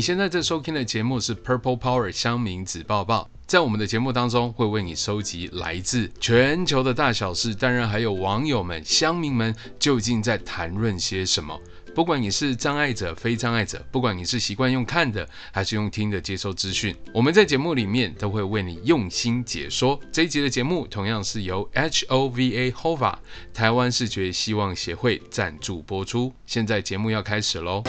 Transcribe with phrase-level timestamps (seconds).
[0.00, 11.54] 你现在在收听的节目是 Purple Power 香民子报报，在我们的节目当中，会为你收集来自全球的大小事，当然还有网友们、乡民们究竟在谈论些什么。
[11.94, 20.00] 不管你是障碍者、非障碍者，不管你是习惯用看的还是用听的接收资讯，我们在节目里面都会为你用心解说。
[20.10, 23.14] 这一集的节目同样是由 HOVA HOVA
[23.52, 26.32] 台湾视觉希望协会赞助播出。
[26.46, 27.82] 现在节目要开始喽。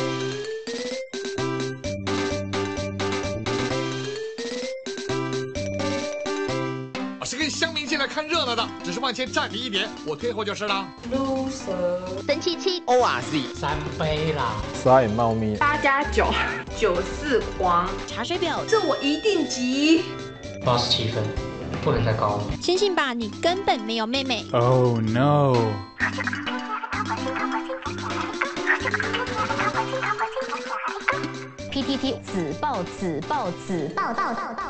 [8.84, 10.88] 只是往前站你一点，我退后就是了。
[11.12, 16.28] loser，神七七，O R Z，三杯啦，刷影猫咪，八加九，
[16.78, 20.06] 九四黄，茶水表，这我一定急。
[20.66, 21.24] 八十七分，
[21.84, 22.44] 不能再高了。
[22.62, 24.46] 相信吧，你根本没有妹妹。
[24.52, 25.56] Oh no。
[31.72, 34.64] P T T 子报子报子报报报报。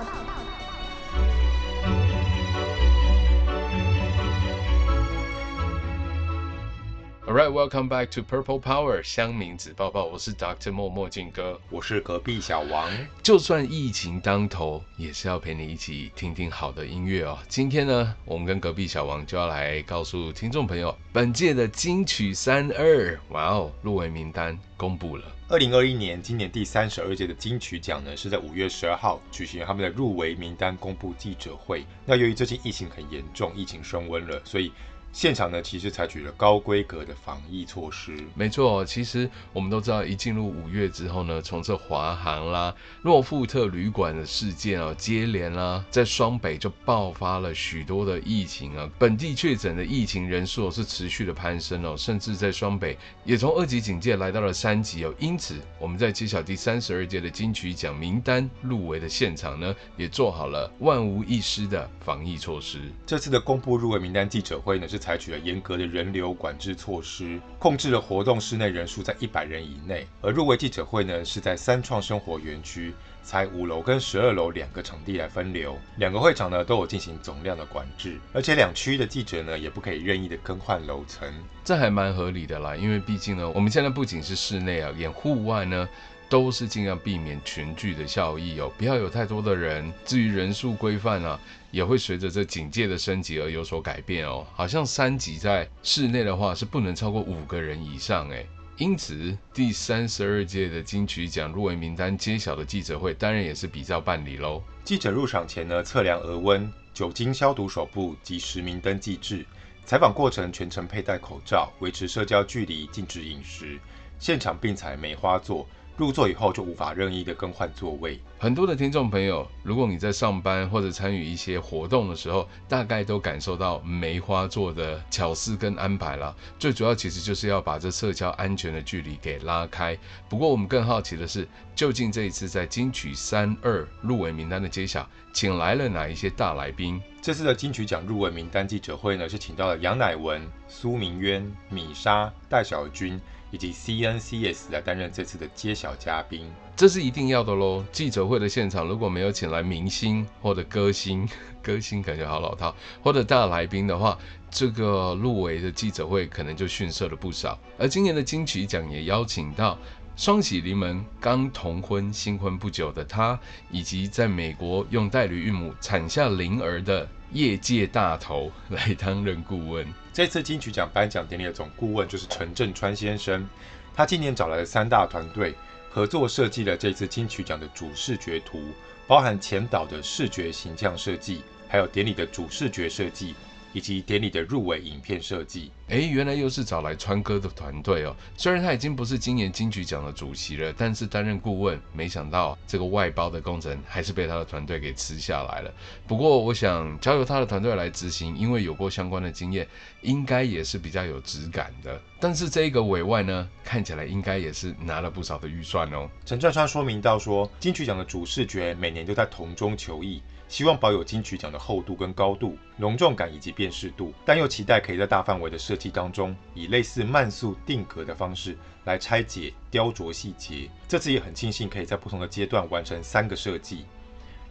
[7.31, 10.69] Alright, welcome back to Purple Power 乡民子报报，我是 Dr.
[10.69, 12.91] 莫墨镜哥，我是隔壁小王。
[13.23, 17.39] 就算疫情当头，也是要陪你一起听听好的音乐哦。
[17.47, 25.23] 今天呢，我们跟隔壁小王就要来告诉听众朋友，本届的金曲三二，哇哦，入围名单公布了。
[25.47, 31.85] 二零二一年，今年第三十二届的金曲奖呢，是在五月十二号举行他们的入围名单公布记者会。
[32.05, 34.73] 那由于最近疫情很严重，疫情升温了，所以。
[35.13, 38.15] 现场呢，其实采取了高规格的防疫措施。
[38.33, 48.89] 没错，其实我们都知道，一进入五月之后呢，从这华航啦、诺富特旅馆的事件啊，接连啦，在双北就爆发了许多的疫情啊。
[48.97, 55.13] 本地确诊的疫情人数是持续的攀升哦，甚至在双北也从二级警戒来到了三级哦。
[55.19, 62.79] 因此，我们在揭晓第三十二届的金曲奖名单入围的现场呢，也做好了万无一失的防疫措施。
[63.05, 65.00] 这次的公布入围名单记者会呢，是。
[65.01, 70.07] 采取了严格的人流管制措施，控制了活动室内人数在一百人以内。
[70.21, 81.27] 而入围记者会呢，是在三创生活园区，采五楼跟十二楼两个场地来分流，两个会场呢都有进行总量的管制，而且两区的记者呢也不可以任意的更换楼层，
[81.65, 82.75] 这还蛮合理的啦。
[82.75, 85.89] 因为毕竟呢，我们现在不仅是室内啊，连户外呢。
[86.31, 89.91] 都是尽量避免群聚的效益哦，不要有太多的人。
[90.05, 91.37] 至于人数规范啊，
[91.71, 94.45] 也会随着这警戒的升级而有所改变哦。
[94.53, 98.45] 好像三级在室内的话是不能超过五个人以上诶。
[98.77, 104.63] 因此第三十二届的金曲奖入围名单揭晓的记者会，当然也是比照办理喽。
[104.83, 109.45] 记者入场前呢，测量额温、酒精消毒手部及实名登记制。
[109.85, 113.79] 采访过程全程佩戴口罩，维持社交距离，禁止饮食。
[114.17, 115.67] 现场并采梅花座。
[115.97, 118.19] 入座以后就无法任意的更换座位。
[118.41, 126.35] 很多的听众朋友，如果你在上班或者参与一些活动的时候，大概都感受到梅花座的巧思跟安排了。
[126.57, 129.95] 最主要其实就是要把这社交安全的距离给拉开。
[130.27, 136.99] 不过我们更好奇的是，究竟这一次在金曲三二入围名单的揭晓，请来了哪一些大来宾？
[137.21, 143.21] 这次的金曲奖入围名单记者会呢，是请到了杨乃文、苏明渊、米莎、戴小君。
[143.53, 147.83] 以及 CNCS 来担任这次的揭晓嘉宾，这是一定要的喽。
[147.91, 151.27] 记者会的现场如果没有请来明星或者歌星，
[151.61, 152.73] 歌星感觉好老套，
[153.03, 154.17] 或者大来宾的话，
[154.49, 157.59] 这个入围的记者会可能就逊色了不少。
[157.77, 159.77] 而今年的金曲奖也邀请到
[160.15, 163.39] 双喜临门刚同婚新婚不久的他，
[163.69, 169.85] 以及在美国用代理孕母产下灵儿的业界大头 来担任顾问。
[170.11, 173.47] 这次金曲奖颁奖典礼的总顾问就是陈振川先生，
[173.95, 175.53] 他今年找来了三大团队
[175.93, 178.63] 合作设计了这次金曲奖的主视觉图，
[179.05, 183.35] 包含前导的视觉形象设计，还有典礼的主视觉设计。
[183.73, 188.15] 以及典礼的入围影片设计，哎，原来又是找来川哥的团队哦。
[188.37, 195.73] 虽然他已经不是今年金曲奖的主席了，但是担任顾问，没想到这个外包的工程还是被他的团队给吃下来了。
[196.07, 199.67] 不过，我想交由他的团队来执行，因为有过相关的经验，
[199.99, 202.01] 应该也是比较有质感的。
[202.21, 206.09] 但是这个委外呢，看起来应该也是拿了不少的预算哦。
[206.25, 210.23] 陈传川说明到说，金曲奖的主视觉每年都在同中求异。
[210.47, 220.69] 希望保有金曲奖的厚度跟高度、隆重感以及辨识度，但又期待可以在大范围的设计当中，以类似慢速定格的方式来拆解、雕琢细节。
[220.87, 223.85] 这次也很庆幸可以在不同的阶段完成三个设计，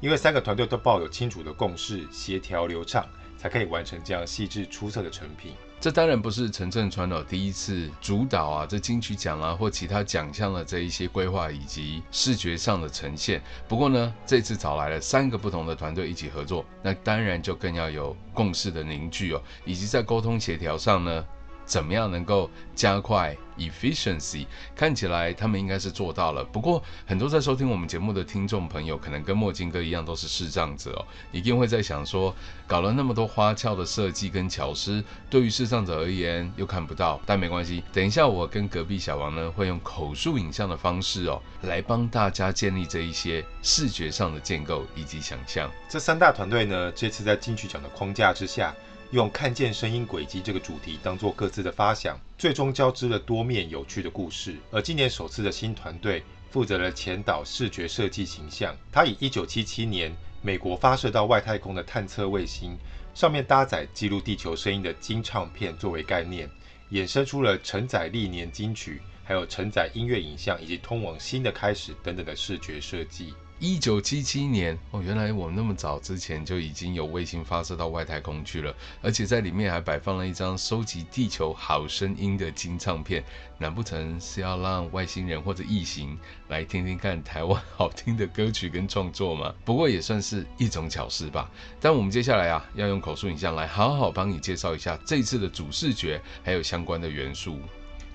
[0.01, 3.07] 因为三个团队都抱有清楚的共识，协调流畅，
[3.39, 5.53] 才可以完成这样细致出色的成品。
[5.81, 13.43] 这当然不是陈镇川哦第一次主导啊这金曲奖啊或其他奖项的这一些规划以及视觉上的呈现。
[13.67, 21.25] 不过呢，这次找来了三个不同的团队一起合作，那当然就更要有共识的凝聚哦，以及在沟通协调上呢。
[21.71, 24.45] 怎么样能够加快 efficiency？
[24.75, 26.43] 看起来他们应该是做到了。
[26.43, 32.35] 不过，很多在收听我们节目的听众朋友，可能跟墨镜哥一样，都是视障者哦，一定会在想说，
[32.67, 35.01] 搞了那么多花俏的设计跟巧思，
[35.31, 37.21] 对于视障者而言又看不到。
[37.25, 45.71] 但没关系，等一下我跟隔壁小王呢，会用口述影像的方式哦，来帮大家建立这一些视觉上的建构以及想象。
[45.89, 48.75] 这三大团队呢，这次在金曲奖的框架之下。
[49.13, 54.55] 用看见声音轨迹这个主题当做各自的发想，最终交织了多面有趣的故事。
[54.71, 62.79] 而今年首次的新团队负责了前导视觉设计形象，它以1977年美国发射到外太空的探测卫星
[63.13, 66.49] 上面搭载记录地球声音的金唱片作为概念，
[66.93, 73.35] 衍生出了承载历年金曲，还有承载音乐影像以及通往新的开始等等的视觉设计。
[73.63, 83.23] 一九七七年哦，原来我们那么早之前就已经有卫星发射到外太空去了，而且在里面还摆放了一张收集地球好声音的金唱片，
[83.59, 86.19] 难不成是要让外星人或者异形
[86.49, 89.55] 来听听看台湾好听的歌曲跟创作吗？
[89.63, 91.51] 不过也算是一种巧思吧。
[91.79, 97.61] 但我们接下来啊，要用口述影像来好好帮你介绍一下这次的主视觉还有相关的元素。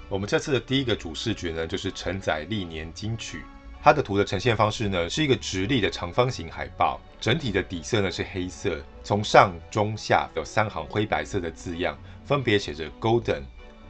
[0.10, 3.44] 我们这次的第一个主视觉呢，就是承载历年金曲。
[3.86, 11.96] 它的图的呈现方式呢，是一个直立的长方形海报，整体的底色呢是黑色，从上中下有三行灰白色的字样，
[12.26, 13.44] 分别写着 Golden、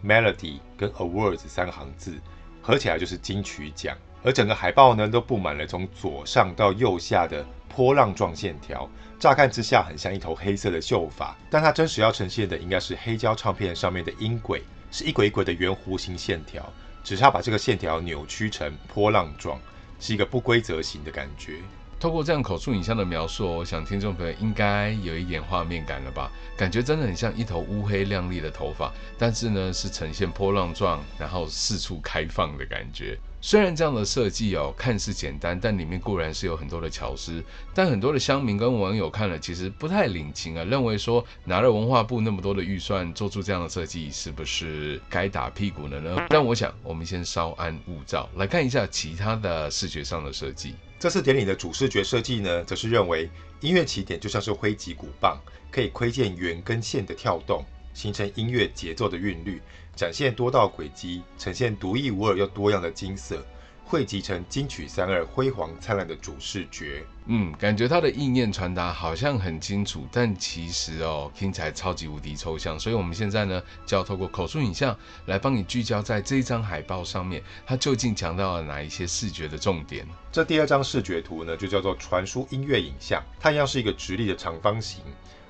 [0.05, 2.19] Melody 跟 Awards 三行字，
[2.61, 3.97] 合起来就是金曲奖。
[4.21, 14.61] 而整个海报呢，都布满了从左上到右下的波浪状线条，乍看之下很像一头黑色的秀发，但它真实要呈现的应该是黑胶唱片上面的音轨，
[14.91, 16.69] 是一轨一轨的圆弧形线条，
[17.01, 19.57] 只是要把这个线条扭曲成波浪状。
[19.99, 21.59] 是一个不规则型的感觉。
[22.05, 26.31] 透过这样口述影像的描述，我想听众朋友应该有一点画面感了吧？
[26.55, 33.17] 感觉真的很像一头乌黑亮丽的头发，但是呢是呈现波浪状，然后四处开放的感觉。
[33.41, 37.43] 虽然这样的设计哦看似简单，但里面固然是有很多的巧思。
[37.73, 46.27] 但很多的乡民跟网友看了，其实不太领情啊，认为说拿了文化部那么多的预算做出这样的设计，是不是该打屁股了呢？
[46.29, 50.75] 但我想，我们先稍安勿躁，来看一下其他的视觉上的设计。
[51.05, 53.29] 这次典礼的主视觉设计呢，则是认为
[53.61, 57.63] 音乐起点就像是挥击鼓棒，可以窥见圆跟线的跳动，
[57.93, 59.61] 形成音乐节奏的韵律。
[59.95, 63.45] 展现多道轨迹，呈现独一无二又多样的金色，
[63.83, 67.05] 汇集成金曲三二辉煌灿烂的主视觉。
[67.27, 72.79] 嗯，感觉它的意念传达好像很清楚，但其实哦，听起来超级无敌抽象。
[72.79, 74.95] 所以我们现在呢，就要透过口述影像
[75.25, 80.07] 来帮你聚焦在这一张海报上面，它究竟强调了哪一些视觉的重点？
[80.31, 85.01] 这第二张视觉图呢，就叫做传输音乐影像，它一样是一个直立的长方形。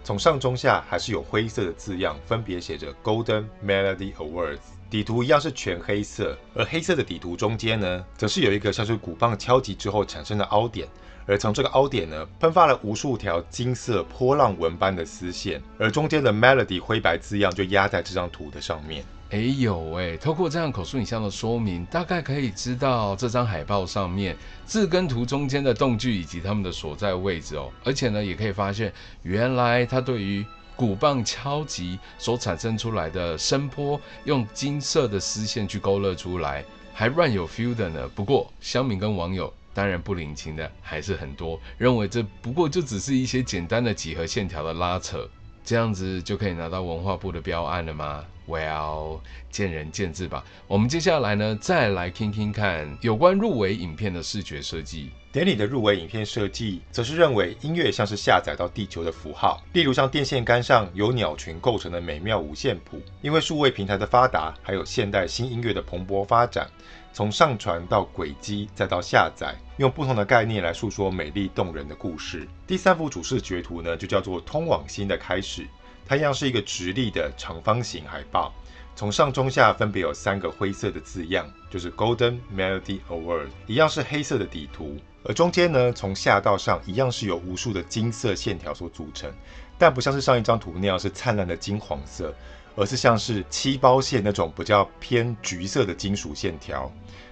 [0.01, 4.59] 从上中下还是有灰色的字样，分别写着 Golden Melody Awards。
[4.87, 10.87] 底图一样是全黑色，而黑色的底图中间呢，则是有一个像是鼓棒敲击之后产生的凹点，
[11.27, 19.03] 而从这个凹点呢，喷发了无数条金色波浪纹般的丝线，而中间的 Melody 灰白字样就压在这张图的上面。
[19.31, 20.15] 哎呦喂！
[20.17, 27.71] 透过这样口述影像的说明，大概可以知道这张海报上面字跟图中间的动距以及它们的所在位置哦。
[27.83, 30.45] 而且呢，也可以发现，原来它对于
[30.75, 38.07] 鼓棒敲击所产生出来的声波，用金色的丝线去勾勒出来，还乱有 feel 的呢。
[38.13, 45.29] 不过，乡民跟网友当然不领情的还是很多，认为这不过就只是一些简单的几何线条的拉扯，
[45.65, 50.45] 这样子就可以拿到文化部的标案了吗？Well，见仁见智吧。
[50.67, 55.11] 我们接下来呢，再来听听看有关入围影片的视觉设计。
[55.31, 63.01] 典礼的入围影片设计，则是认为音乐像是下载到地球的符号，例如像电线杆上由鸟群构成的美妙五线谱。
[63.21, 66.69] 因为数位平台的发达，还有现代新音乐的蓬勃发展，
[67.15, 72.45] 从上传到轨迹，再到下载，用不同的概念来诉说美丽动人的故事。
[72.67, 75.65] 第三幅主视觉图呢，就叫做通往新的开始。
[76.05, 78.53] 它一样是一个直立的长方形海报，
[78.97, 89.31] 从上中下分别有三个灰色的字样，就是 Golden Melody Award，一样是黑色的底图，而中间呢，从下到上一样是由无数的金色线条所组成，
[89.77, 92.35] 但不像是上一张图那样是灿烂的金黄色，
[92.75, 96.91] 而是像是漆包线那种比较偏橘色的金属线条，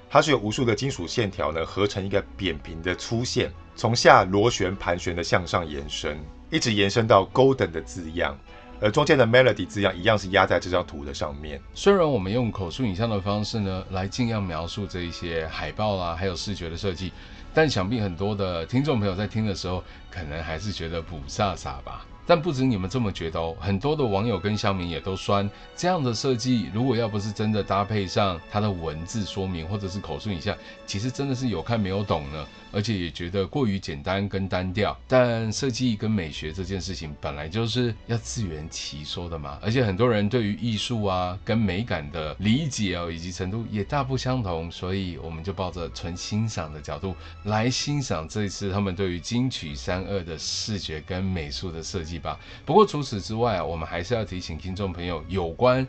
[0.10, 6.18] 它是由无数的金属线条呢合成一个扁平的粗线，从下螺旋盘旋的向上延伸，
[6.50, 8.38] 一直延伸到 Golden 的字样。
[8.82, 11.62] 而中间的 melody 字样一样是压在这张图的上面。
[11.74, 17.14] 虽然我们用口述影像的方式呢，来尽量描述这一些海报啦，还有视觉的设计，
[17.54, 19.82] 但想必很多的听众朋友在听的时候，
[20.12, 22.06] 可能还是觉得雾煞煞吧。
[22.26, 34.98] 但不止你们这么觉得哦，很多的网友跟乡民也都酸这样的设计，如果要不是真的搭配上它的文字说明或者是口述一下，其实真的是有看没有懂呢，而且也觉得过于简单跟单调。
[35.08, 52.18] 但设计跟美学这件事情本来就是要自圆其说的嘛，而且很多人对于艺术啊跟美感的理解哦以及程度也大不相同，所以我们就抱着纯欣赏的角度来欣赏这一次他们对于金曲三二的视觉跟美术的设计。
[52.18, 52.40] 吧。
[52.66, 55.86] 不过除此之外啊，我们还是要提醒听众朋友，有关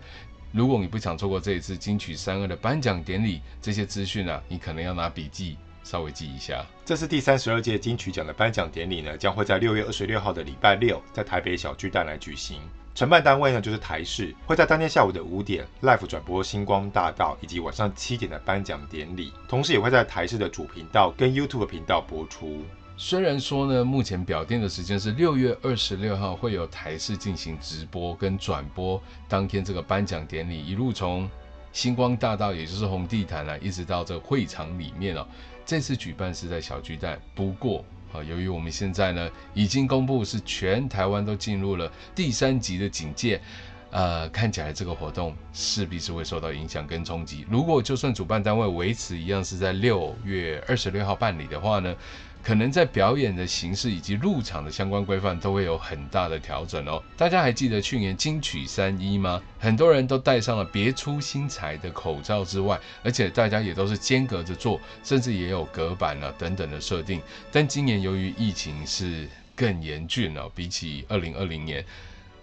[0.51, 6.67] 如果你不想错过这一次金曲三二的颁奖典礼，这些资讯啊，你可能要拿笔记稍微记一下。
[6.85, 12.59] 这次第三十二届金曲奖的颁奖典礼呢，将会在六月二十六号的礼拜六在台北小巨蛋来举行。
[12.95, 22.63] 承办单位呢就是台视，会在当天下午的五点 live 转播星光大道以及晚上七点的颁奖典礼，同时也会在台视的主频道跟 YouTube 频道播出。
[22.97, 31.29] 虽然说呢，目前表定的时间是六月二十六号，会有台视进行直播跟转播当天这个颁奖典礼，一路从
[31.73, 35.27] 星光大道，也就是红地毯啊，一直到这个会场里面哦。
[35.67, 43.41] 这次举办是在小巨蛋，不过啊，由于我们现在呢已经公布是全台湾都进入了第三级的警戒，
[43.91, 47.47] 呃，看起来这个活动势必是会受到影响跟冲击。
[47.51, 51.95] 如果就算主办单位维持一样是在六月二十六号办理的话呢，
[52.45, 57.03] 可能在表演的形式以及入场的相关规范都会有很大的调整哦。
[57.17, 59.43] 大家还记得去年金曲三一吗？
[59.59, 67.19] 很多人都戴上了别出心裁的口罩之外，而且大家也都是间隔着坐，甚至也有隔板啊等等的设定。
[67.51, 71.83] 但今年由于疫情是更严峻哦，比起二零二零年。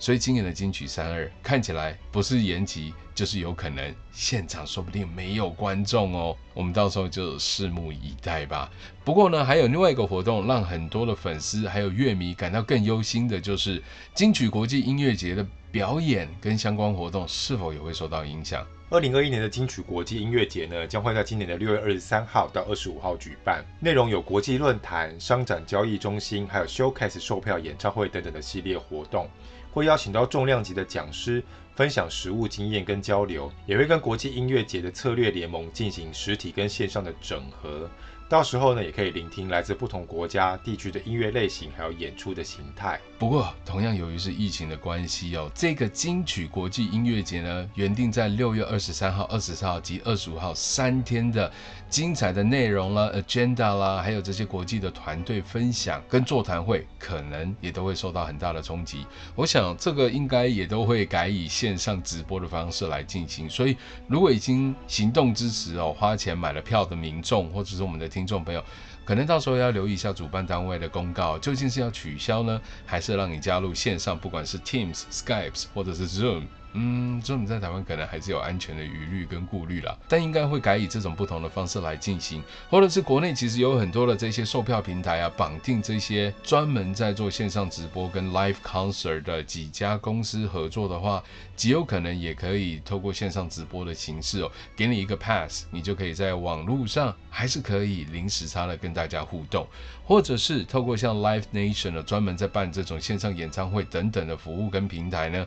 [0.01, 6.35] 所以今年的金曲三二看起来不是延期，就是有可能现场说不定没有观众哦。
[6.55, 8.71] 我们到时候就拭目以待吧。
[9.05, 13.79] 不过呢，还有另外一个活动，让很多的粉丝还有乐迷感到更忧心的，就是
[14.15, 18.65] 金曲国际音乐节的表演跟相关活动是否也会受到影响。
[18.89, 29.29] 二零二一年的金曲国际音乐节呢，将会在今年的六月二十三号到二十五号举办，内容有国际论坛、商展交易中心，还有 showcase 售票演唱会等等的系列活动。
[29.71, 31.41] 会邀请到重量级的讲师
[31.75, 37.89] 分享实务经验跟交流，也会跟国际音乐节的策略联盟进行实体跟线上的整合。
[38.31, 42.97] 到时候呢，也可以聆听来自不同国家地区的音乐类型，还有演出的形态。
[43.19, 51.51] 不过，同样由于是疫情的关系哦，这个金曲国际音乐节呢，原定在六月二十三号、二十四号及二十五号三天的
[51.89, 59.05] 精彩的内容啦、agenda 啦，还有这些国际的团队分享跟座谈会，可能也都会受到很大的冲击。
[59.35, 63.49] 我想这个应该也都会改以线上直播的方式来进行。
[63.49, 63.75] 所以，
[64.07, 68.20] 如果已经行动支持哦，花钱买了票的民众，或者是我们的听。
[68.21, 68.63] 听众朋友，
[69.03, 76.43] 可能到时候要留意一下主办单位的公告，究竟是要取消呢，还是让你加入线上，不管是 Teams、Skype 或者是 Zoom。
[76.73, 91.21] 嗯，这种在台湾可能还是有安全的疑虑跟顾虑啦，但应该会改以这种不同的方式来进行，或者是国内其实有很多的这些售票平台啊，绑定这些专门在做线上直播跟 live concert 的几家公司合作的话，
[91.55, 99.67] 极有可能也可以透过线上直播的形式哦，给你一个 pass，你就可以在网络上还是可以零时差的跟大家互动，
[100.05, 105.45] 或者是透过像 Live Nation 的专门在办这种线上演唱会等等的服务跟平台呢。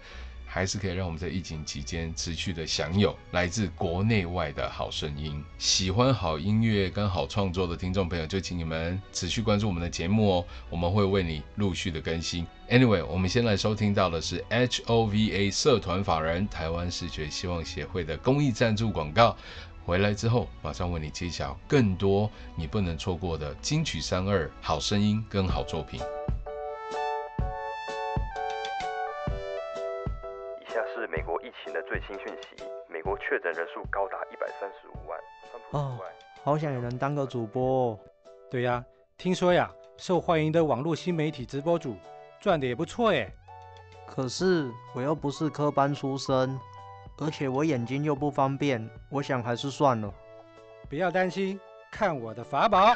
[0.54, 5.44] 还是可以让我们在疫情期间持续的享有来自国内外的好声音。
[5.58, 12.46] 喜欢好音乐跟好创作的听众朋友，就请你们持续关注我们的节目哦，我们会为你陆续的更新。
[12.70, 19.36] Anyway，我们先来收听到的是 HOVA 社团法人台湾视觉希望协会的公益赞助广告。
[19.84, 26.00] 回来之后，马上为你揭晓更多你不能错过的金曲三二好声音跟好作品。
[31.94, 35.16] 最新讯息：美国确诊人数高达一百三十五万。
[35.70, 35.96] 哦，
[36.42, 37.98] 好想也能当个主播哦。
[38.50, 38.84] 对呀，
[39.16, 41.96] 听说呀，受欢迎的网络新媒体直播主
[42.40, 43.32] 赚的也不错耶。
[44.08, 46.58] 可是我又不是科班出身，
[47.18, 50.12] 而且我眼睛又不方便，我想还是算了。
[50.90, 51.60] 不要担心，
[51.92, 52.92] 看我的法宝！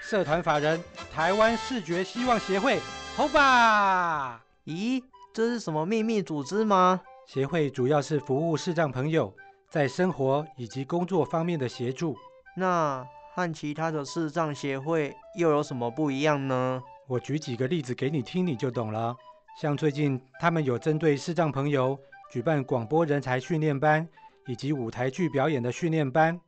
[0.00, 0.82] 社团法人
[1.12, 2.80] 台湾视觉希望协会，
[3.14, 4.42] 好吧？
[4.64, 7.02] 咦，这是什么秘密组织吗？
[7.28, 9.30] 协会主要是服务视障朋友
[9.68, 12.16] 在生活以及工作方面的协助。
[12.56, 16.82] 那和其他的视障协会又有什么不一样呢？
[17.06, 19.14] 我举几个例子给你听，你就懂了。
[19.60, 21.98] 像最近他们有针对视障朋友
[22.32, 24.08] 举办广播人才训练班，
[24.46, 26.40] 以及舞台剧表演的训练班，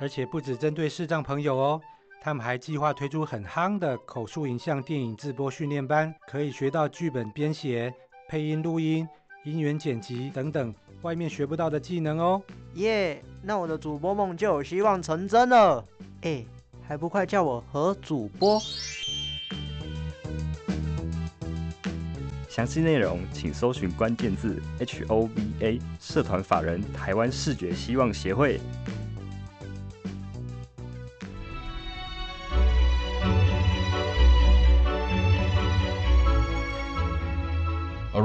[0.00, 1.80] 而且不只针对视障朋友哦，
[2.20, 7.94] 他们还计划推出很夯的口述影像电影制播训练班，可以学到剧本编写、
[8.28, 9.08] 配音录音、
[9.46, 12.42] 音源剪辑等等外面学不到的技能哦。
[12.74, 15.84] 耶，那我的主播梦就有希望成真了。
[16.22, 16.44] 哎，
[16.82, 18.60] 还不快叫我何主播？
[22.48, 28.58] 详细内容请搜寻关键字 HOVA 社团法人台湾视觉希望协会。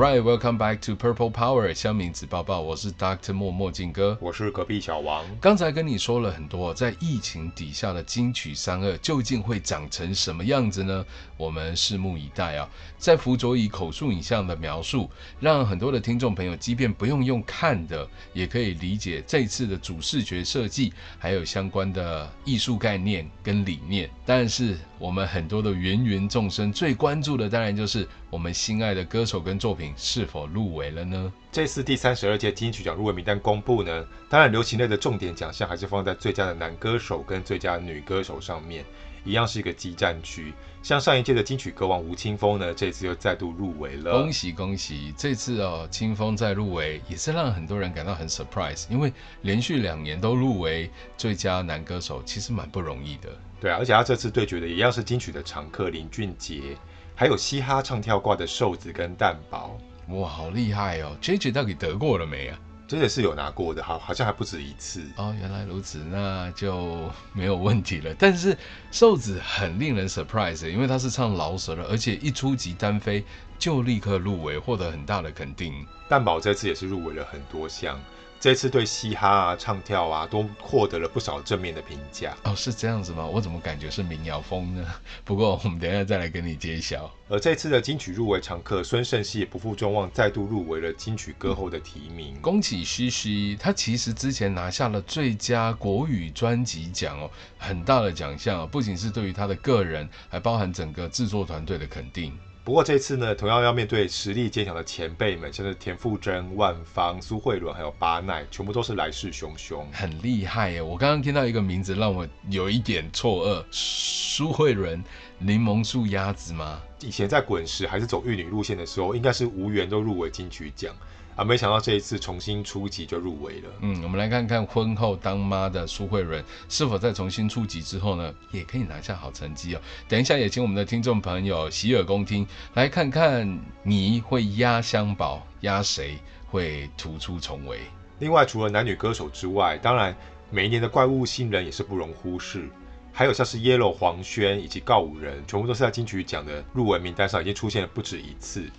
[0.01, 5.24] Alright, welcome back to Purple Power 香明子抱抱，我是 Doctor 莫墨镜哥，我是隔壁小王。
[5.39, 11.05] 刚才跟你说了很多，在疫情底下的金曲三二究竟会长成什么样子呢？
[11.38, 12.67] 我们拭目以待啊！
[12.98, 15.08] 在辅佐以口述影像的描述，
[15.39, 24.10] 让很多的听众朋友，即便不用用看的，也可以理解这次的主视觉设计，还有相关的艺术概念跟理念。
[24.25, 29.93] 但是我们很多的芸芸众生最关注的，当然就是我们心爱的歌手跟作品。
[29.97, 31.31] 是否入围了呢？
[31.51, 38.85] 这次第三十二届金曲奖入围名单公布呢，当然流行类的重点奖项还是放在最佳的男歌手跟最佳女歌手上面，
[39.25, 40.53] 一样是一个激战区。
[40.81, 44.13] 像上一届的金曲歌王吴青峰呢，这次又再度入围了。
[44.13, 45.13] 恭喜恭喜！
[45.17, 49.11] 这次哦，青峰再入围也是让很多人感到很 surprise，因为
[49.41, 53.29] 连续两年都入围最佳男歌手，其实蛮不容易的。
[53.59, 56.77] 对啊，而且他这次对决的一样是金曲的常客林俊杰。
[57.21, 62.57] 还有嘻哈唱跳挂的瘦子跟蛋堡，哇，好厉害哦！JJ 到底得过了没啊？
[62.87, 65.31] 真的是有拿过的，好，好像还不止一次哦。
[65.39, 68.11] 原来如此，那就没有问题了。
[68.17, 68.57] 但是
[68.89, 73.23] 瘦子很令人 surprise，因为他是唱饶舌的，而且一出击单飞
[73.59, 75.85] 就立刻入围，获得很大的肯定。
[76.09, 78.01] 蛋宝这次也是入围了很多项。
[78.41, 83.24] 这次对嘻哈啊、唱跳啊都获得了不少正面的评价哦，是这样子吗？
[83.24, 84.83] 我怎么感觉是民谣风呢？
[85.24, 87.13] 不过我们等一下再来跟你揭晓。
[87.29, 92.35] 而这次的金曲入围常客孙盛希也不负众望，再度入围了金曲歌后的提名。
[92.42, 102.35] 恭喜西西，他其实之前拿下了最佳国语专辑奖哦，很大的奖项，不仅是对于他的个人，还包含整个制作团队的肯定。
[102.63, 110.79] 不过这次呢，同样要面对实力坚强的前辈们，像是田馥甄、万芳、苏慧伦，还有巴奈，全部都是来势汹汹，很厉害耶！
[110.79, 115.03] 我刚刚听到一个名字，让我有一点错愕，苏慧伦，
[115.39, 116.79] 柠檬树鸭子吗？
[117.00, 120.95] 以前在滚石还是走玉女路线的时候，应该是无缘都入围金曲奖。
[121.35, 123.70] 啊，没想到这一次重新出击就入围了。
[123.79, 129.81] 嗯，我们来看看婚后当妈的苏慧伦是否在重新出击之后呢，也可以拿下好成绩哦。
[130.07, 136.17] 等一下也请我们的听众朋友洗耳恭听，来看看你会压箱宝，压谁
[136.48, 137.79] 会突出重围。
[138.20, 140.15] 另外，除了男女歌手之外，当然
[140.50, 142.70] 每一年的怪物新人也是不容忽视，
[143.11, 148.70] 还有像是 Yellow 黄轩以及告五人，全部都是在金曲奖的入围名单上已经出现了不止一次。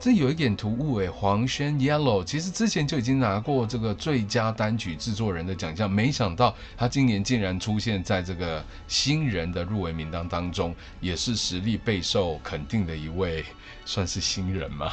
[0.00, 13.44] 这有一点突兀诶，黄轩 Yellow 其实之前就已经拿过这个最佳单曲制作人的奖项，没想到他今年竟然出现在这个新人的入围名单当中，也是实力备受肯定的一位，
[13.84, 14.90] 算是新人吗？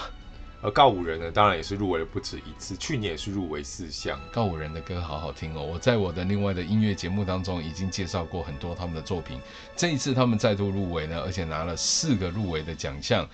[0.62, 4.20] 而 告五人呢，当然也是入围了不止一次，去年也是入围四项。
[4.34, 9.40] 告五人的歌好好听哦，我在我的另外的音乐节目当中已经介绍过很多他们的作品，
[9.74, 13.26] 这一次他们再度入围呢，而且拿了四个入围的奖项，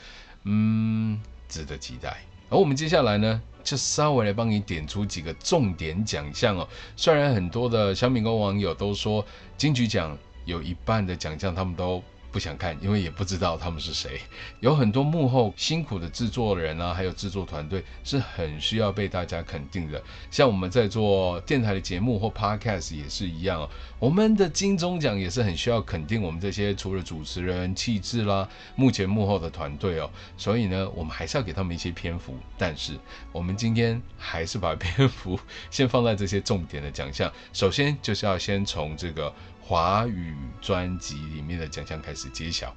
[0.44, 1.20] 嗯。
[1.48, 2.18] 值得期待。
[2.50, 6.68] 而我们接下来呢，就稍微来帮你点出几个重点奖项哦。
[6.96, 9.26] 虽然很多的小米工网友都说
[9.58, 12.04] 金曲奖有一半的奖项他们都
[12.34, 14.20] 不想看，因为也不知道他们是谁。
[14.60, 20.02] 有很多幕后辛苦的制作人啊，还有制作团队是很需要被大家肯定的。
[20.32, 23.70] 像我们在做电台的节目或 podcast 也是一样哦。
[24.00, 30.10] 我们的金钟奖也是很需要肯定我们这些除了主持人、气质啦，幕前幕后的团队哦。
[30.36, 32.36] 所以呢，我们还是要给他们一些篇幅。
[32.58, 32.98] 但是
[33.32, 37.32] 我们今天还是把篇幅先放在这些重点的奖项。
[37.54, 39.32] 首先就是要先从这个。
[39.66, 42.74] 华语专辑里面的奖项开始揭晓。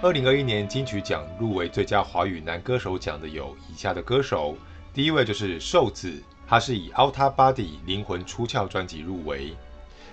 [0.00, 4.56] 二零二一年金曲奖入围最佳华语男歌手奖的有以下的歌手，
[4.94, 9.56] 第一位就是瘦子，他是以《Outta Body》灵魂出窍专辑入围。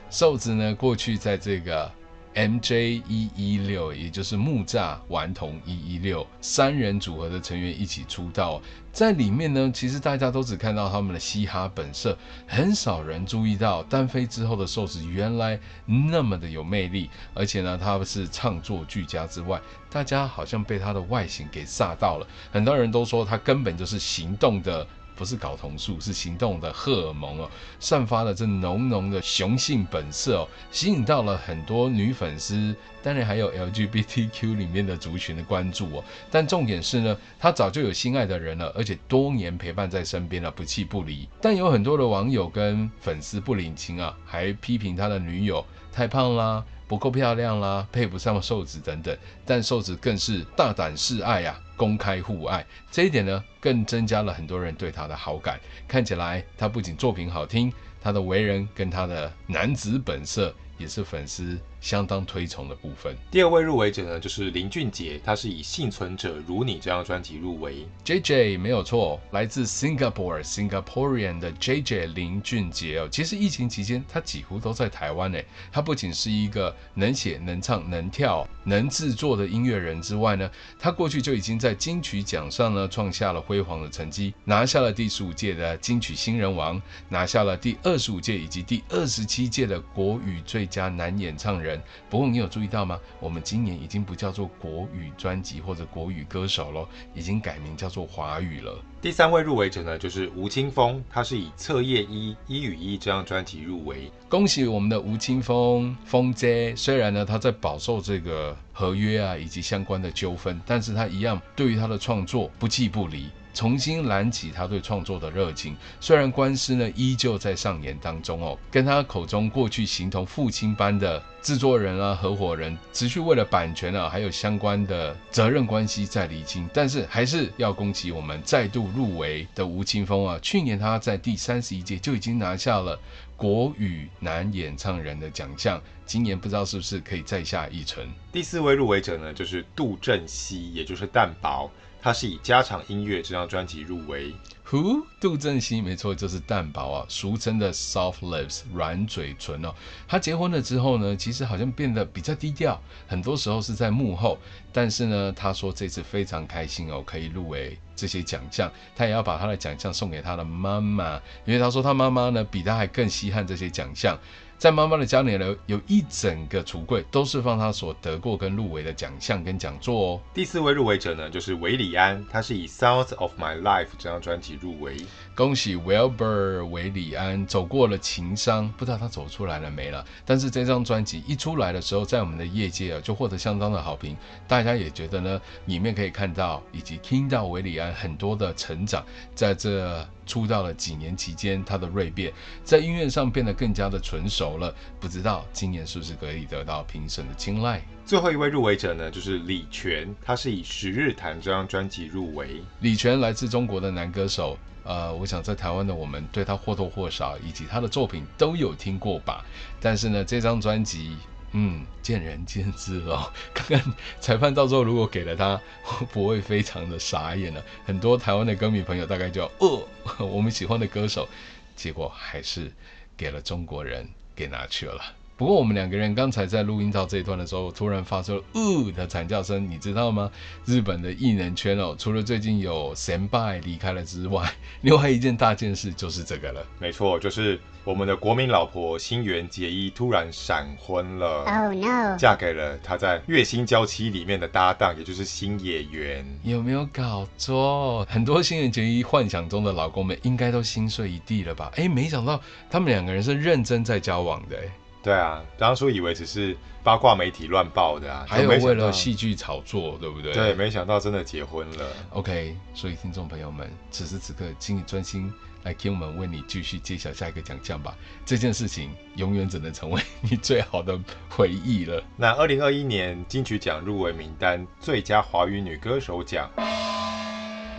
[0.10, 1.92] 瘦子呢，过去在这个
[2.36, 8.62] MJ 一一六，也就是木栅顽童一一六三人组合的成员一起出道。
[8.92, 17.10] 在里面呢，其实大家都只看到他们的嘻哈本色，很少人注意到单飞之后的瘦子原来那么的有魅力。
[17.34, 22.28] 而且呢，他是唱作俱佳之外，大家好像被他的外形给吓到了。
[22.52, 24.86] 很多人都说他根本就是行动的。
[25.20, 36.04] 不是睾酮素，是行动的荷尔蒙哦，散发了这浓浓的雄性本色哦，吸引到了很多女粉丝，当然还有 LGBTQ 里面的族群的关注哦。
[36.32, 41.28] 但重点是呢，他早就有心爱的人了，而且多年陪伴在身边了，不弃不离。
[41.42, 46.64] 但有很多的网友跟粉丝不领情啊，还批评他的女友太胖啦。
[46.88, 55.58] 不够漂亮啦，配不上瘦子等等，但瘦子更是大胆示爱啊，公开互爱，这一点呢，更增加了很多人对他的好感。
[55.88, 63.16] 看起来他不仅作品好听，他的为人跟他的男子本色也是粉丝相当推崇的部分。
[63.32, 67.86] 第二位入围者呢，就是林俊杰，他是以《幸存者如你》这张专辑入围。
[68.04, 73.08] JJ 没有错，来自 Singapore Singaporean 的 JJ 林俊杰哦。
[73.10, 75.46] 其实疫情期间，他几乎都在台湾诶。
[75.72, 91.69] 他不仅是一个能写能唱能跳能制作的音乐人之外呢，他过去就已经在金曲奖上呢创下了辉煌的成绩，拿下了第十五届的金曲新人王，拿下了第二十五届以及第二十七届的国语最佳男演唱人。
[92.10, 92.98] 不过你有注意到吗？
[93.20, 98.80] 我们今年已经不叫做国语专辑或者国语歌手了，已经改名叫做华语了。
[99.02, 104.12] 第三位入围者呢，就是吴青峰，他是以《彻夜一一与一》这张专辑入围。
[104.30, 106.76] 恭喜我们的吴青峰，峰姐！
[106.76, 113.30] 虽然呢他在饱受这个合约啊以及相关的纠纷，但是他一样对于他的创作不弃不离。
[113.54, 130.40] 重新燃起他对创作的热情，虽然官司呢依旧在上演当中哦，跟他口中过去形同父亲般的制作人啊、合伙人，持续为了版权啊还有相关的责任关系在厘清，但是还是要恭喜我们再度入围的吴青峰啊！
[130.42, 133.00] 去年他在第三十一届就已经拿下了
[133.36, 138.06] 国语男演唱人的奖项，今年不知道是不是可以再下一城。
[138.32, 141.72] 第四位入围者呢，就是杜振熙，也就是蛋堡。
[142.02, 144.34] 他是以《家常音乐》这张专辑入围。
[144.70, 145.04] Who？
[145.20, 149.74] 杜振熙，没错，就是蛋堡啊，俗称的 Soft Lips 软嘴唇哦。
[150.08, 154.38] 他结婚了之后呢，其实好像变得比较低调，很多时候是在幕后。
[154.72, 158.72] 但是呢，他说这次非常开心哦，可以入围这些奖项。
[158.96, 164.18] 他也要把他的奖项送给他的妈妈，因为他说他妈妈呢比他还更稀罕这些奖项。
[164.60, 170.22] 在妈妈的家里呢，有一整个橱柜都是放他所得过跟入围的奖项跟讲座哦。
[170.34, 174.98] 第四位入围者呢，就是韦礼安，他是以《South of My Life》这张专辑入围。
[175.40, 180.06] 恭喜 Wilbur 韦礼安走过了情伤，不知道他走出来了没了。
[180.26, 184.18] 但是这张专辑一出来的时候，在我们的业界啊，就获得相当的好评。
[184.50, 189.02] 大家也觉得呢，里面可以看到以及听到韦里安很多的成长，
[189.34, 190.06] 在这。
[190.30, 192.32] 出道了几年期间，他的锐变
[192.64, 194.72] 在音乐上变得更加的纯熟了。
[195.00, 197.82] 不知道今年是不是可以得到评审的青睐？
[198.06, 202.62] 最后一位入围者呢，就是李泉，他是以《十日谈》这张专辑入围。
[202.82, 209.46] 李泉来自中国的男歌手，呃，我想在台湾的我们对他或多或少以及他的作品都有听过吧。
[209.80, 211.18] 但是呢，这张专辑。
[211.52, 213.34] 嗯，见仁见智哦。
[213.56, 217.64] 看看裁判到时候如果给了他，会不会非常的傻眼了？
[217.88, 219.84] 很多台湾的歌迷朋友大概就要，哦，
[220.20, 221.28] 我们喜欢的歌手，
[221.76, 222.72] 结果还是
[223.18, 225.02] 给了中国人给拿去了。
[225.40, 230.30] 不过我们两个人刚才在录音到这一段的时候，突然发出了“呜”的惨叫声，你知道吗？
[230.66, 236.62] 日本的艺人圈哦，除了最近有神拜离开了之外，另外一件大件事就是这个了。
[236.78, 241.46] 没错，就是我们的国民老婆新垣结衣突然闪婚了。
[241.46, 242.18] Oh no！
[242.18, 246.26] 嫁给了她在《月薪娇妻》里面的搭档，也就是新野原。
[246.44, 248.06] 有没有搞错？
[248.10, 251.72] 很多新垣结衣幻想中的老公们应该都心碎一地了吧？
[251.78, 254.58] 哎，没想到他们两个人是认真在交往的。
[255.02, 260.34] 对啊，当初以为只是八卦媒体乱报的啊，还有为了戏剧炒作，对不对？
[260.34, 261.86] 对，没想到真的结婚了。
[262.10, 265.34] OK，所以听众朋友们，此时此刻，请你专心
[265.64, 267.96] 来听我们为你继续揭晓下一个奖项吧。
[268.26, 272.04] 这件事情永远只能成为你最好的回忆了。
[272.18, 276.50] 那二零二一年金曲奖入围名单，最佳华语女歌手奖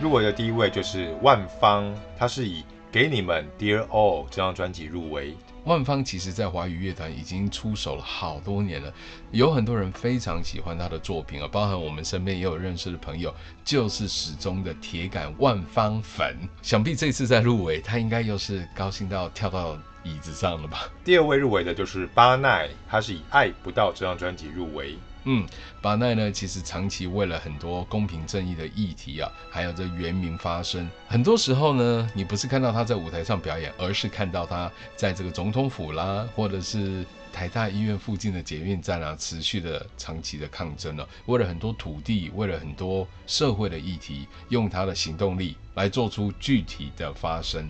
[0.01, 5.37] 入围的第一位就是万芳，她是以《给你们 Dear All》这张专辑入围。
[5.65, 8.91] 万芳其实在华语乐坛已经出手了好多年了，
[9.29, 16.35] 有很多人非常喜欢他的作品啊，包含我们身边也有认识的朋友，就是始终的铁杆万芳粉。
[16.63, 20.89] 想必这次在入围，他应该又是高兴到跳到椅子上了吧？
[21.03, 24.97] 第二位入围的就是巴奈，他是以《爱不到》这张专辑入围。
[25.23, 25.45] 嗯，
[25.81, 30.89] 巴奈呢，其实长期为了很多公平正义的议题啊，还有这原民发声。
[31.07, 47.69] 很多时候呢，你不是看到他在舞台上表演，而是看到他在这个总统府啦，或者是台大医院附近的捷运站啊，持续的长期的抗争了、为了很多土地，为了很多社会的议题，用他的行动力来做出具体的发声。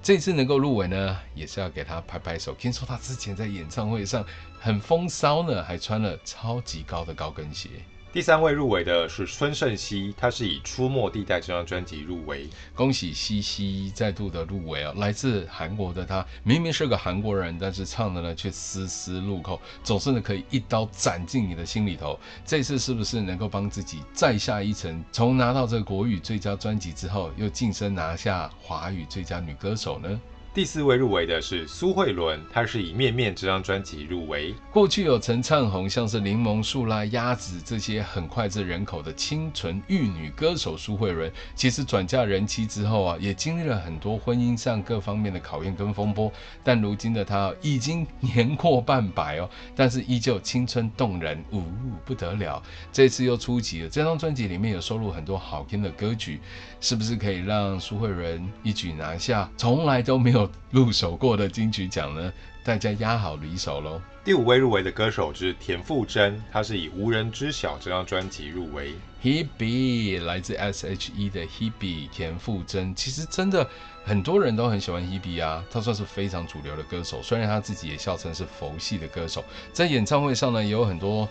[0.00, 2.54] 这次能够入围呢，也是要给他拍拍手。
[2.54, 4.24] 听说他之前在演唱会上
[4.60, 7.68] 很风骚呢，还穿了超级高的高跟鞋。
[8.10, 12.48] 第三位入围的是孙盛希，他是以《出没地带》这张专辑入围。
[12.74, 14.94] 恭喜西西再度的入围哦！
[14.96, 22.18] 来自韩国的他，明明是个韩国人，但是唱的呢却丝丝入扣，总是呢可以一刀斩进你的心里头。
[22.46, 25.04] 这次是不是能够帮自己再下一层？
[25.12, 30.20] 从拿到这个国语最佳专辑之后，又晋升拿下华语最佳女歌手呢？
[30.58, 34.52] 第四位入围的是苏慧伦，她是以《面面》这张专辑入围。
[34.72, 46.28] 过去有曾唱红像是柠檬树啦、鸭子这些很脍炙人口的清纯玉女歌手苏慧伦，其实转嫁人妻之后啊，也经历了很多婚姻上各方面的考验跟风波。
[46.64, 51.62] 但如今的她已经年过半百哦， 但是依旧青春动人，呜
[52.04, 52.60] 不得了。
[52.90, 56.40] 这次又出击了，这张专辑里面有收录很多好听的歌曲，
[56.80, 62.32] 是不是可以让苏慧伦一举拿下从来都没有入手过的金曲奖呢，
[62.64, 64.00] 大家压好离手喽。
[64.24, 68.94] 第五位入围的歌手是田馥甄，她是以《无人知晓》这张专辑入围。
[69.22, 73.68] Hebe 来自 S.H.E 的 Hebe 田馥甄，其实真的
[74.04, 81.28] 很多人都很喜欢 Hebe 啊，她算是非常主流的歌手，虽然她自己也笑称是佛系的歌手，在演唱会上呢也有很多。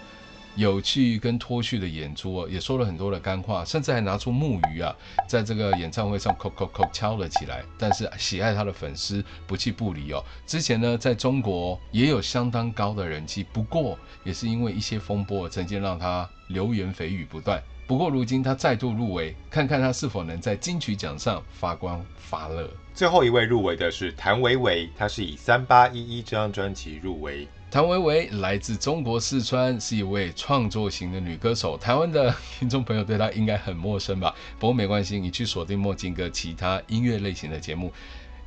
[0.57, 4.93] 有趣跟脱序的演出哦，也说了很多的干话，甚至还拿出木鱼啊，
[5.29, 7.63] 在这个演唱会上叩叩叩敲了起来。
[7.77, 10.23] 但是喜爱他的粉丝不弃不离哦。
[10.47, 17.61] 之前呢，在中国也有相当高的人气，不过也是因为一些风波，曾经让他流言蜚语不断。
[17.85, 22.67] 不过如今他再度入围，看看他是否能在金曲奖上发光发热。
[22.95, 27.47] 最后一位入围的是谭维维，他是以《三八一一》这张专辑入围。
[27.69, 31.77] 谭维维来自中国四川，是一位创作型的女歌手。
[31.77, 34.33] 台湾的听众朋友对她应该很陌生吧？
[34.57, 37.91] 不过没关系，你去锁定墨镜哥其他音乐类型的节目，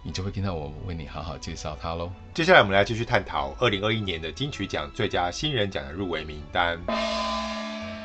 [0.02, 2.10] 你就会听到我为你好好介绍她喽。
[2.32, 6.80] 接下来我们来继续探讨二零二一年的金曲奖最佳新人奖的入围名单。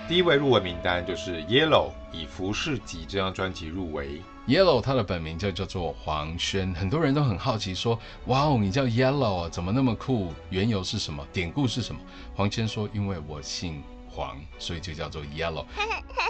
[0.08, 4.22] 第一位入围名单就是 Yellow，以《服饰集》这张专辑入围。
[4.48, 10.32] Yellow，他的本名就叫做黄轩，很多人都很好奇说，哇哦，你叫 Yellow 啊，怎么那么酷？
[10.52, 11.26] 缘由是什么？
[11.34, 12.00] 典故是什么？
[12.36, 15.66] 黄轩说，因为我姓黄，所以就叫做 Yellow。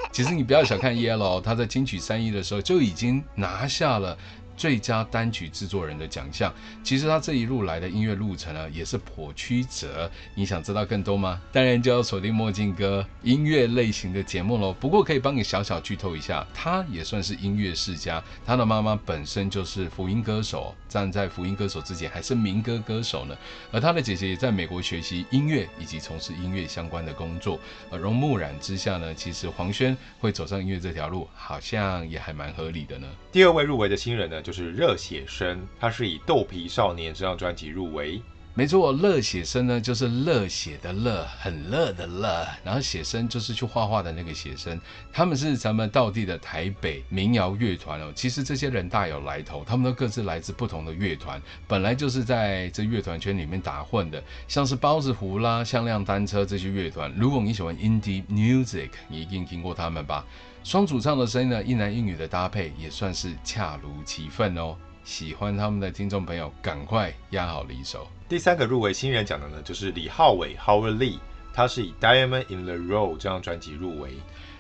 [0.10, 4.18] 其实你不要小看 Yellow，他在金曲三一的时候就已经拿下了。
[4.56, 10.10] 最佳单曲制作人的奖项，其实他这一路来的音乐路程呢，也是颇曲折。
[10.34, 11.42] 你想知道更多吗？
[11.52, 14.74] 当然就要锁定墨镜哥音乐类型的节目喽。
[14.80, 18.24] 不过可以帮你小小剧透一下，他也算是音乐世家。
[18.46, 23.36] 他的妈妈本身就是福音歌手，站在福音歌手之前还是民歌歌手呢。
[23.72, 27.60] 而他的姐姐也在美国学习音乐以及从事音乐相关的工作。
[27.92, 33.08] 耳濡目染之下呢，其实黄轩会走上音乐这条路，好像也还蛮合理的呢。
[33.32, 38.22] 第二位入围的新人呢，就是热血生，他是以《豆皮少年》这张专辑入围。
[38.54, 44.80] 没错，热血生呢就是热血的热，很热的热，然后写生就是去画画的那个写生。
[45.12, 48.14] 他们是咱们道地的台北民谣乐团哦。
[48.16, 57.12] 其实这些人大有来头，他们都各自来自不同的乐团，本来就是在这乐团圈里面打混的，像是包子胡啦、向量单车这些乐团。
[57.18, 60.24] 如果你喜欢 indie music，你一定听过他们吧？
[60.66, 64.76] 双主唱的声音呢，一男一女的搭配也算是恰如其分哦。
[65.04, 68.08] 喜欢他们的听众朋友，赶快压好离手。
[68.28, 71.20] 第三个入围新人奖的呢，就是李浩伟 Howard Lee，
[71.54, 74.14] 他是以《Diamond in the Rough》这张专辑入围。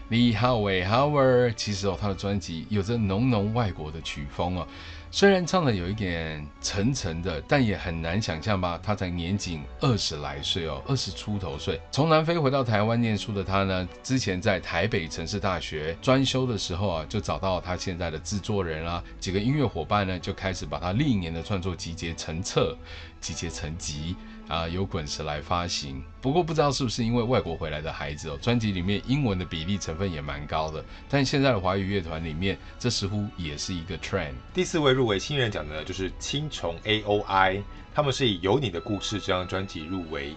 [0.10, 4.68] 李浩伟 Howard，其实哦，他的专辑有着浓浓外国的曲风哦。
[5.16, 8.78] 虽然唱的有一点沉沉的，但也很难想象吧？
[8.84, 22.78] 他才年仅二十来岁哦，二十出头岁，从南非回到台湾念书的他呢，之前在台北城市大学专修的时候啊，就找到他现在的制作人啊，几个音乐伙伴呢，就开始把他历年的创作集结成册，
[23.22, 24.18] 集结成集。
[24.48, 26.04] 啊由滚石来发行。
[26.22, 30.84] 不过不知道是不是因为外国回来的孩子哦，专辑里面英文的比例成分也蛮高的。
[31.10, 34.34] 但现在的华语乐团里面，这似乎也是一个 trend。
[34.54, 37.62] 第四位入围新人奖的呢，就是青虫 A O I，
[37.94, 40.36] 他们是以《有你的故事》这张专辑入围。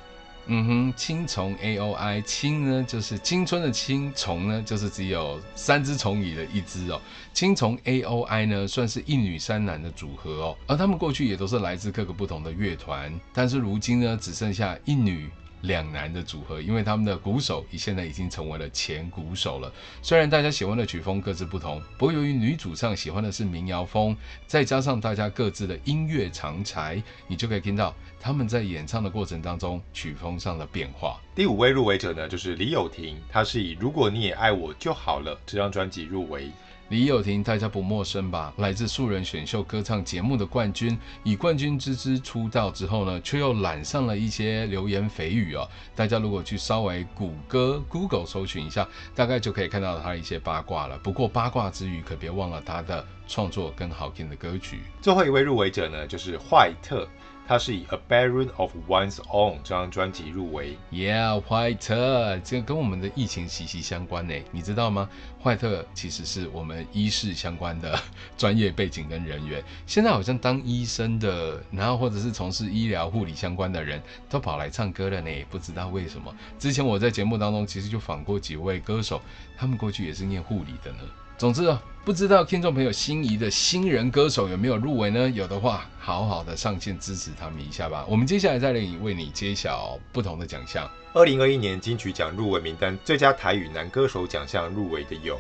[0.51, 6.99] 嗯哼，青虫 A O I，青呢就是青春的青，虫呢就是只有三只虫里的一只哦。
[7.35, 15.29] 青虫 A O I 呢算是一女三男的组合哦，而他们过去也都是来自各个不同的乐团，但是如今呢只剩下一女。
[15.63, 19.73] 两男的组合，因为他们的鼓手现在已经成为了前鼓手了。
[20.03, 31.21] 虽然大家喜欢的曲风各自不同，不过由于女主唱喜欢的是民谣风，再加上大家各自的音乐长才，你就可以听到他们在演唱的过程当中曲风上的变化。
[31.35, 36.51] 第五位入围者呢，就是李友廷，他是以《如果你也爱我就好了》这张专辑入围。
[36.91, 38.51] 李友廷大家不陌生吧？
[38.57, 45.69] 来自素人选秀歌唱节目的冠军，以冠军之姿出道之后呢，却又染上了一些流言蜚语哦。
[45.95, 50.97] 大家如果去稍微谷歌 Google 搜寻一下，大概就可以看到他一些八卦了。
[51.01, 54.81] 不过八卦之余，可别忘了他的创作跟好听的歌曲。
[55.03, 57.07] 最后一位入围者呢，就是坏特。
[57.49, 60.77] 他是以《A Baron of One's Own》这张专辑入围。
[60.93, 65.09] Yeah，坏特，这个跟我们的疫情息息相关呢，你知道吗？
[65.43, 67.99] 坏特其实是我们医事相关的
[68.37, 76.31] 专业背景跟人员，现在好像当医生的，然后或者是从事医疗护理相关的人都跑来唱歌了呢，不知道为什么。
[76.59, 79.23] 之前我在节目当中其实就访过几位歌手，
[79.57, 80.99] 他们过去也是念护理的呢。
[81.39, 81.73] 总之，
[82.05, 85.31] 不知道听众朋友心仪的新人歌手有没有入围呢？
[85.31, 88.05] 有的话，好好的上线支持他们一下吧。
[88.09, 90.91] 我们接下来再来为你揭晓不同的奖项。
[91.13, 95.39] 二零二一年金曲奖入围名单，最佳台语男歌手奖项入围的有：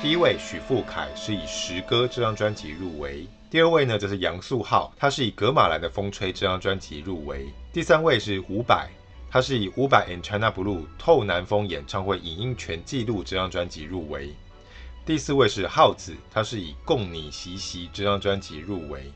[0.00, 7.40] 第一位许富凯是以《十歌》这张专辑入围；第二位呢则是杨素浩，他是以《格马兰的风吹》这张专辑入围；
[7.72, 8.86] 第三位是伍佰，
[9.28, 14.32] 他是以《伍佰 and China Blue 透南风演唱会影音全纪录》这张专辑入围。
[15.04, 19.12] 第四位是浩子，他是以《共你习习》这张专辑入围。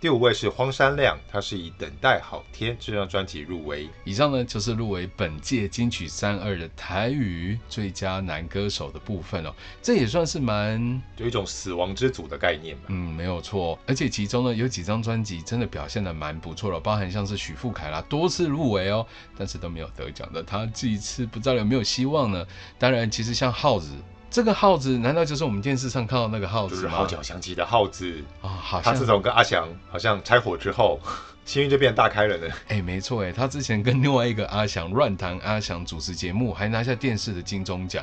[0.00, 3.88] 第五位是荒山亮，他是以《等待好天》这张专辑入围。
[4.02, 12.86] 以上呢就是入围本届金曲三二的台语最佳男歌手的部分哦，这也算是蛮有一种死亡之组的概念吧。
[12.88, 13.78] 嗯，没有错。
[13.86, 19.06] 而且其中呢有几张专辑真的表现的蛮不错的，包含像是许富凯啦，多次入围哦，
[19.38, 22.44] 但是都没有得奖的，他这一次不知道有没有希望呢？
[22.76, 23.94] 当然，其实像耗子。
[24.32, 26.80] 这个耗子难道就是我们电视上看到那个耗子吗？
[26.80, 28.92] 就是号角响起的耗子啊、哦，好像。
[28.92, 30.98] 他自从跟阿翔好像拆伙之后，
[31.44, 32.48] 幸运就变大开了呢。
[32.68, 38.02] 哎，没错哎，他之前跟另外一个阿翔乱谈阿翔主持节目，还拿下电视的金钟奖。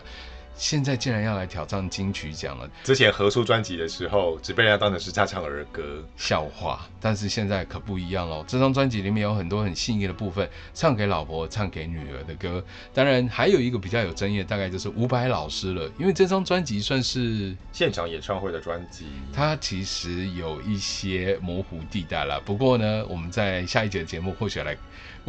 [0.55, 2.69] 现在竟然要来挑战金曲奖了！
[2.83, 8.43] 之前合出专辑的时候，只被人家当成是在唱儿歌笑话，但是现在可不一样喽。
[8.47, 12.63] 这张专辑里面有很多很细腻的部分，唱给老婆、唱给女儿的歌。
[12.93, 22.39] 当然，还有一个比较有争议的，大概就是伍佰老师了，因为这张专辑算是现场演唱会的专辑，它其实有一些模糊地带了。
[22.41, 24.75] 不过呢，我们在下一节的节目或许来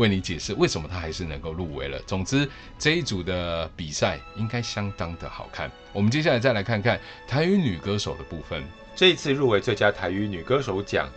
[0.00, 1.98] 为你解释为什么他还是能够入围了。
[2.06, 5.70] 总之，这一组的比赛应该相当的好看。
[5.92, 8.64] 我们接下来再来看看台语女歌手的部分。
[8.96, 11.08] 这一次入围最佳台语女歌手奖，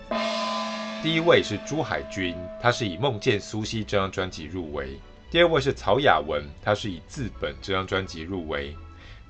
[1.01, 4.85] 第一位是朱海军，她是以《梦见苏西》这张专辑入围；
[5.31, 8.73] 第二位是曹雅雯，她是以《自本》这张专辑入围；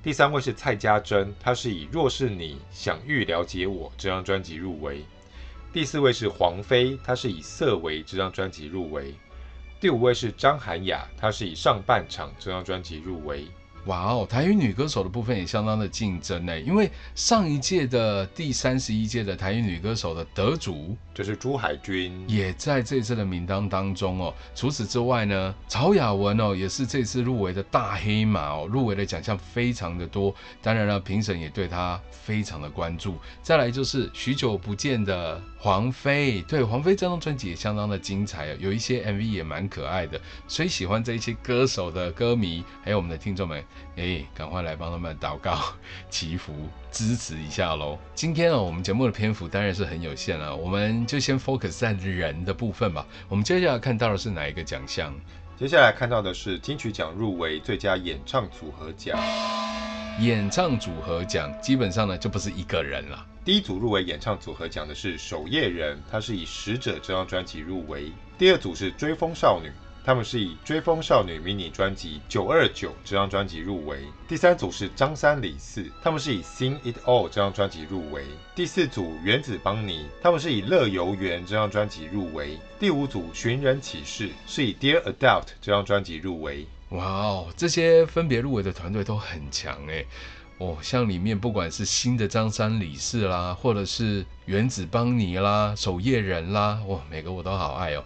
[0.03, 4.97] 第三位是蔡家珍，她是以《若是你想欲了解我》这张专辑入围；
[5.71, 9.15] 第四位是黄飞，她是以《色为》这张专辑入围。
[9.83, 13.45] 第五位是张涵雅，她是以上半场这张专辑入围。
[13.87, 24.33] 哇哦，台语女歌手的部分也相当的竞争呢，因为上一届的第三十一届的台语女歌手的得主就是朱海军，也在这次的名单当中哦。
[24.55, 30.33] 除此之外呢，曹雅雯哦也是这次入围的大黑马哦，入围的奖项非常的多。
[30.61, 33.17] 当然了，评审也对她非常的关注。
[33.41, 43.63] 再来就是许久不见的黄飞，对，黄飞这张专辑也相当的精彩哦，有一些 MV 也蛮可爱的，所以喜欢这一些歌手的歌迷还有我们的听众们。
[43.95, 45.57] 哎，赶快来帮他们祷告、
[46.09, 46.53] 祈福、
[46.91, 47.97] 支持一下喽！
[48.13, 53.07] 今天呢，我们节目的篇幅当然是很有限了，我们就先 focus 在人的部分吧。
[53.29, 55.15] 我们接下来看到的是哪一个奖项？
[55.57, 59.17] 接下来看到的是金曲奖入围最佳演唱组合奖。
[60.19, 63.27] 演唱组合奖基本上呢，就不是一个人了。
[63.45, 68.09] 第一组入围演唱组合奖的是守夜人，他是以《使者》这张专辑入围。
[68.37, 69.69] 第二组是追风少女。
[70.05, 73.99] 他们是以《追风少女》迷你专辑《九二九》这张专辑入围。
[74.27, 78.25] 第三组是张三李四，他们是以《Sing It All》这张专辑入围。
[78.53, 82.57] 第四组原子邦尼，他们是以《乐游原》这张专辑入围。
[82.79, 86.67] 第五组寻人启事是以《Dear Adult》这张专辑入围。
[86.89, 90.05] 哇哦，这些分别入围的团队都很强诶。
[90.63, 98.03] 哦，像里面不管是新的张三李四啦，或者是原子邦尼啦、守夜人啦，哇，每个我都好爱哦。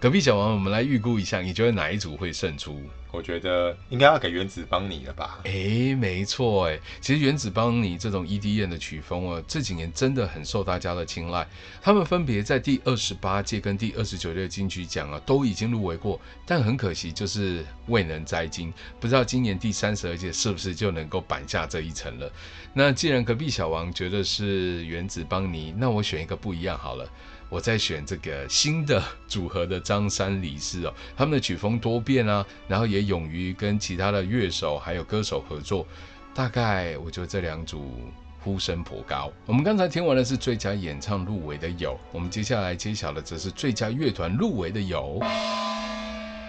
[0.00, 2.80] 隔壁小王，我们来预估一下，你觉得哪一组会胜出？
[3.10, 5.40] 我觉得应该要给原子邦尼了吧？
[5.44, 11.46] 哎，没错哎，其实原子邦尼这种 EDM 的曲风啊，这几年真的很受大家的青睐。
[11.82, 18.72] 他们分别在第二十八届跟第二十九届金曲奖啊，都已经入围过，但很可惜就是未能摘金。
[18.98, 22.32] 不知道今年第三十二届是不是就能够板下这一层了？
[22.72, 27.06] 那既然隔壁小王觉得是原子邦尼，那我选一个不一样好了。
[27.50, 35.84] 我在选这个新的组合的张三李四哦，他们的曲风多变啊，然后也勇于跟其他的乐手还有歌手合作，
[36.32, 37.90] 大概我觉得这两组
[38.38, 39.32] 呼声颇高。
[39.46, 45.20] 我们刚才听完的是最佳演唱入围的有，我们接下来揭晓的则是最佳乐团入围的有。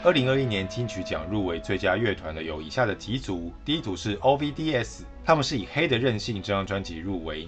[0.03, 7.47] 二零二一年金曲奖入围最佳乐团的有以下的几组，第一组是 OVDS，他们是以《黑的任性》这张专辑入围。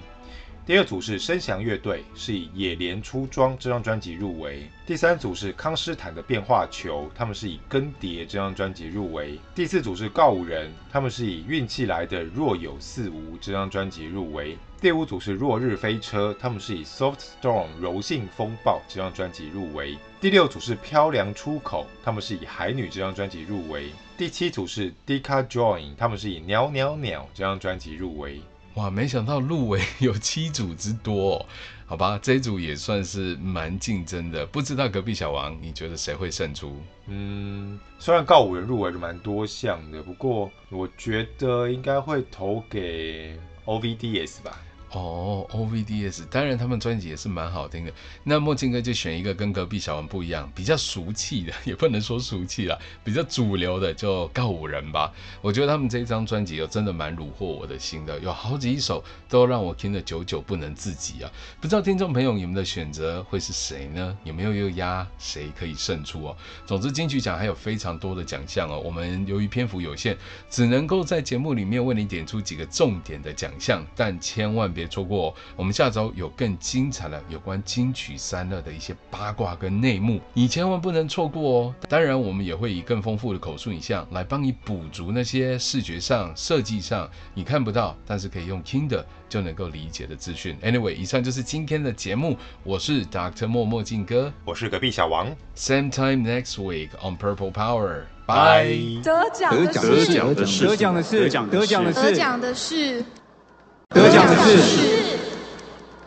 [0.65, 4.65] 第二组是声响乐队，是以《野莲出装》这张专辑入围。
[4.85, 9.37] 第三组是康斯坦的变化球，他们是以《更迭》这张专辑入围。
[9.53, 14.57] 第四组是告五人，他们是以《运气来的若有似无》这张专辑入围。
[14.79, 19.97] 第五组是落日飞车，他们是以《Soft Storm》柔性风暴这张专辑入围。
[20.21, 23.91] 第六组是漂凉出口，他们是以《海女》这张专辑入围。
[24.17, 28.39] 第七组是 Deca Join，他们是以《鸟鸟鸟》这张专辑入围。
[28.75, 31.45] 哇，没想到入围 有七组之多哦，
[31.85, 34.45] 好吧，这一组也算是蛮竞争的。
[34.45, 36.75] 不知道隔壁小王，你觉得谁会胜出？
[37.07, 44.57] 嗯，虽然告五人入围是蛮多项的，不过我觉得应该会投给 OVDS 吧。
[44.93, 47.91] 哦，OVDS，当然他们专辑也是蛮好听的。
[48.23, 55.11] 那墨镜哥就选一个跟隔壁小王不一样，比较俗气的， 也不能说俗气啦，比较主流的，就告五人吧。
[55.41, 61.31] 我觉得他们这一张专辑哦，真的蛮虏获我的心的，有好几首都让我听得久久不能自己啊。
[61.59, 64.15] 不知道听众朋友你们的选择会是谁呢？
[64.23, 66.37] 有没有又压谁可以胜出哦？
[66.67, 70.15] 总之金曲奖还有非常多的奖项哦，我们由于篇幅有限，
[70.51, 74.82] 只能够在节目里面为你点出几个重点的奖项，但千万别。
[74.83, 81.75] 别错过，我们下周有更精彩的有关金曲三乐的一些八卦跟内幕，你千万不能错过哦。
[81.87, 90.57] 当然，我们也会以更丰富的口述影像来帮你补足那些视觉上、设计上你看不到，但是可以用听的就能够理解的资讯。
[90.61, 93.47] Anyway，以上就是今天的节目，我是 Dr.
[93.47, 95.33] 莫墨镜哥，我是隔壁小王。
[95.55, 98.01] Same time next week on Purple Power。
[98.25, 99.01] Bye。
[99.01, 102.01] 得奖的是，得奖的是，得奖的是，得奖的是。
[102.01, 103.05] 得奖的是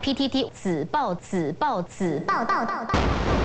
[0.01, 3.36] PTT 紫报紫报紫报道报道。